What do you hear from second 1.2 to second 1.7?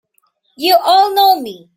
me!